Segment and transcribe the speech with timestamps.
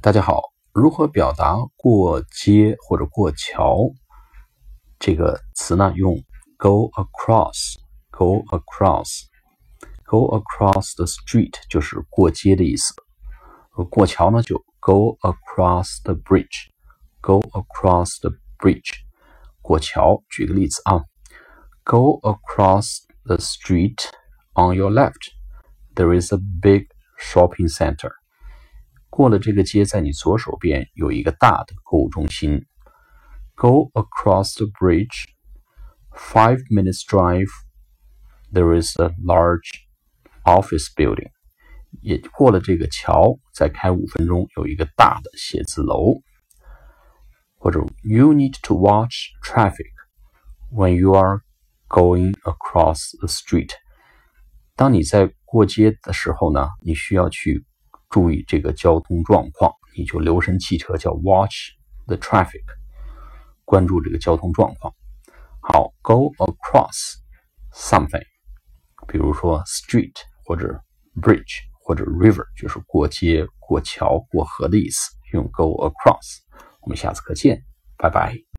[0.00, 0.40] 大家好，
[0.72, 3.78] 如何表达过街或者过桥
[4.98, 5.92] 这个词呢？
[5.96, 6.22] 用
[6.56, 12.94] go across，go across，go across the street 就是过街的意思。
[13.90, 18.92] 过桥呢就 go across the bridge，go across the bridge，
[19.60, 20.22] 过桥。
[20.30, 21.04] 举个例子啊，
[21.84, 24.04] go across the street
[24.54, 26.86] on your left，there is a big
[27.18, 28.12] shopping center。
[29.10, 32.66] 过了这个街，在你左手边有一个大的购物中心。
[33.54, 35.24] Go across the bridge.
[36.12, 37.48] Five minutes drive.
[38.52, 39.70] There is a large
[40.44, 41.30] office building.
[42.02, 46.20] 也过了这个桥，再开五分钟，有一个大的写字楼。
[47.58, 49.92] 或者，You need to watch traffic
[50.70, 51.40] when you are
[51.88, 53.70] going across the street.
[54.74, 57.64] 当你在过街的时候呢，你需要去。
[58.11, 61.71] 注意这个交通状况，你就留神汽车，叫 watch
[62.05, 62.61] the traffic，
[63.65, 64.93] 关注这个交通状况。
[65.61, 67.15] 好，go across
[67.73, 68.25] something，
[69.07, 70.13] 比如说 street
[70.43, 70.83] 或者
[71.21, 76.39] bridge 或者 river，就是过街、过桥、过河的意思，用 go across。
[76.81, 77.63] 我们下次课见，
[77.97, 78.41] 拜拜。